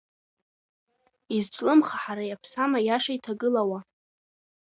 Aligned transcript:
Изҿлымҳахара 1.35 2.23
иаԥсам 2.25 2.71
аиаша 2.79 3.11
иҭагылауа. 3.17 3.79